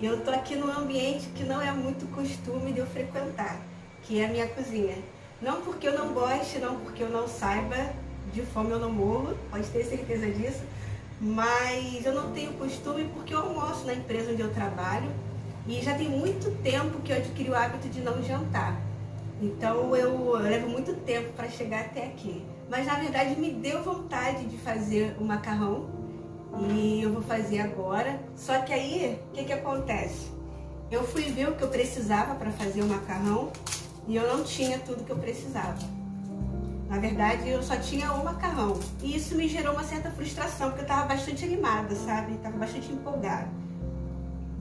[0.00, 3.58] Eu tô aqui num ambiente que não é muito costume de eu frequentar,
[4.02, 4.94] que é a minha cozinha.
[5.40, 7.94] Não porque eu não goste, não porque eu não saiba,
[8.30, 10.62] de fome eu não morro, pode ter certeza disso,
[11.18, 15.10] mas eu não tenho costume porque eu almoço na empresa onde eu trabalho
[15.66, 18.78] e já tem muito tempo que eu adquiri o hábito de não jantar.
[19.40, 22.44] Então eu, levo muito tempo para chegar até aqui.
[22.68, 26.05] Mas na verdade me deu vontade de fazer o macarrão e
[27.26, 28.20] fazer agora.
[28.34, 30.30] Só que aí, o que, que acontece?
[30.90, 33.50] Eu fui ver o que eu precisava para fazer o macarrão
[34.06, 35.78] e eu não tinha tudo que eu precisava.
[36.88, 38.78] Na verdade, eu só tinha um macarrão.
[39.02, 42.34] E isso me gerou uma certa frustração, porque eu estava bastante animada, sabe?
[42.34, 43.48] Estava bastante empolgada.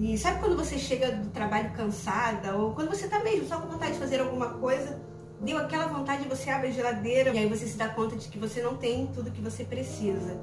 [0.00, 3.68] E sabe quando você chega do trabalho cansada, ou quando você está mesmo só com
[3.68, 4.98] vontade de fazer alguma coisa,
[5.40, 8.38] deu aquela vontade, você abre a geladeira e aí você se dá conta de que
[8.38, 10.40] você não tem tudo que você precisa.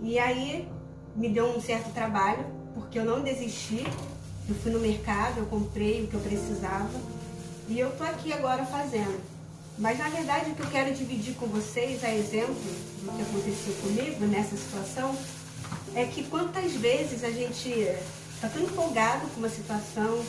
[0.00, 0.68] E aí
[1.16, 3.86] me deu um certo trabalho, porque eu não desisti.
[4.48, 6.90] Eu fui no mercado, eu comprei o que eu precisava
[7.68, 9.20] e eu tô aqui agora fazendo.
[9.78, 13.74] Mas na verdade o que eu quero dividir com vocês, a exemplo do que aconteceu
[13.80, 15.16] comigo nessa situação,
[15.94, 17.70] é que quantas vezes a gente
[18.34, 20.22] está tão empolgado com uma situação,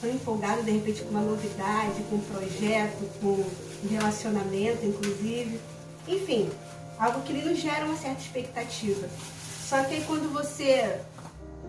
[0.00, 3.44] tão empolgado de repente com uma novidade, com um projeto, com
[3.84, 5.60] um relacionamento, inclusive.
[6.06, 6.48] Enfim,
[6.98, 9.08] algo que nos gera uma certa expectativa.
[9.68, 10.98] Só que aí quando você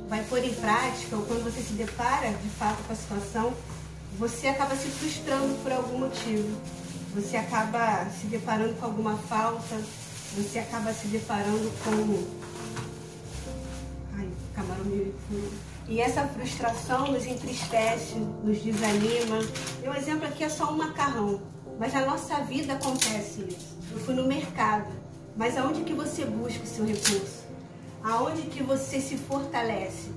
[0.07, 3.53] vai pôr em prática, ou quando você se depara de fato com a situação,
[4.17, 6.57] você acaba se frustrando por algum motivo.
[7.13, 9.75] Você acaba se deparando com alguma falta,
[10.33, 12.23] você acaba se deparando com.
[14.17, 15.13] Ai, camarão meio
[15.89, 19.39] e essa frustração nos entristece, nos desanima.
[19.81, 21.41] Meu exemplo aqui é só um macarrão,
[21.77, 23.77] mas na nossa vida acontece isso.
[23.91, 24.87] Eu fui no mercado,
[25.35, 27.38] mas aonde que você busca o seu recurso?
[28.03, 30.11] Aonde que você se fortalece?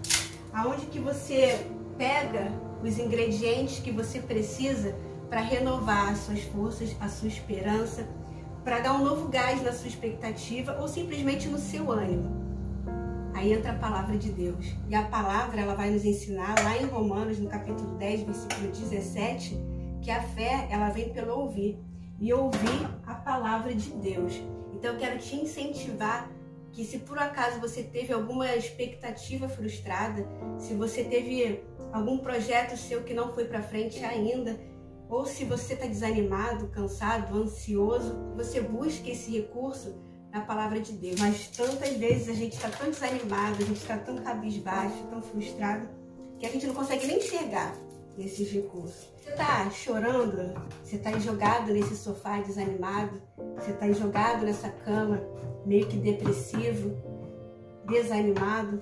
[0.52, 1.66] Aonde que você
[1.98, 2.52] pega
[2.82, 4.94] os ingredientes que você precisa
[5.28, 8.06] para renovar as suas forças, a sua esperança,
[8.62, 12.42] para dar um novo gás na sua expectativa ou simplesmente no seu ânimo?
[13.34, 14.74] Aí entra a palavra de Deus.
[14.88, 19.58] E a palavra ela vai nos ensinar lá em Romanos, no capítulo 10, versículo 17,
[20.00, 21.78] que a fé ela vem pelo ouvir
[22.20, 24.40] e ouvir a palavra de Deus.
[24.72, 26.30] Então eu quero te incentivar
[26.72, 30.26] que se por acaso você teve alguma expectativa frustrada,
[30.58, 31.62] se você teve
[31.92, 34.58] algum projeto seu que não foi para frente ainda,
[35.08, 39.94] ou se você está desanimado, cansado, ansioso, você busque esse recurso
[40.32, 41.20] na palavra de Deus.
[41.20, 45.86] Mas tantas vezes a gente está tão desanimado, a gente está tão cabisbaixo, tão frustrado,
[46.38, 47.76] que a gente não consegue nem enxergar
[48.18, 49.08] esses recursos.
[49.16, 53.20] Você está chorando, você está jogado nesse sofá desanimado,
[53.56, 55.22] você está jogado nessa cama
[55.64, 56.96] meio que depressivo,
[57.86, 58.80] desanimado.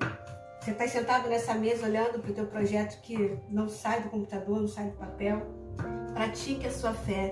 [0.61, 4.61] Você está sentado nessa mesa olhando para o teu projeto que não sai do computador,
[4.61, 5.47] não sai do papel.
[6.15, 7.31] Pratique a sua fé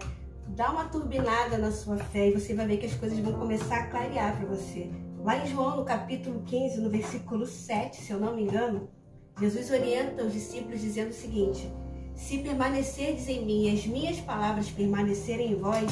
[0.49, 3.81] dá uma turbinada na sua fé e você vai ver que as coisas vão começar
[3.81, 4.91] a clarear para você.
[5.23, 8.89] Lá em João, no capítulo 15, no versículo 7, se eu não me engano,
[9.39, 11.71] Jesus orienta os discípulos dizendo o seguinte:
[12.19, 15.89] Se permanecerdes em mim e as minhas palavras permanecerem em vós,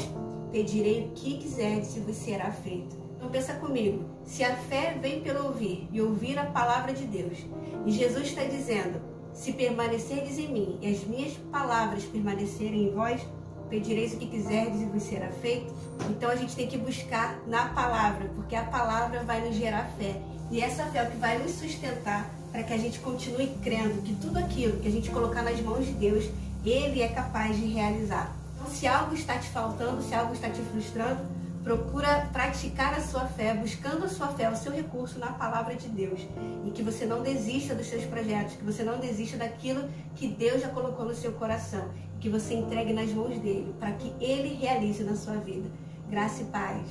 [0.51, 2.97] pedirei o que quiserdes e vos será feito.
[3.15, 7.39] Então pensa comigo, se a fé vem pelo ouvir e ouvir a palavra de Deus,
[7.85, 9.01] e Jesus está dizendo,
[9.33, 13.25] se permanecerdes em mim e as minhas palavras permanecerem em vós,
[13.69, 15.73] pedireis o que quiserdes e vos será feito.
[16.09, 20.21] Então a gente tem que buscar na palavra, porque a palavra vai nos gerar fé.
[20.51, 24.01] E essa fé é o que vai nos sustentar para que a gente continue crendo
[24.01, 26.29] que tudo aquilo que a gente colocar nas mãos de Deus,
[26.65, 28.35] Ele é capaz de realizar.
[28.55, 31.21] Então, se algo está te faltando, se algo está te frustrando,
[31.63, 35.87] procura praticar a sua fé, buscando a sua fé, o seu recurso na palavra de
[35.89, 36.21] Deus.
[36.65, 40.61] E que você não desista dos seus projetos, que você não desista daquilo que Deus
[40.61, 41.87] já colocou no seu coração
[42.19, 45.69] que você entregue nas mãos dele, para que ele realize na sua vida.
[46.09, 46.81] Graça e paz.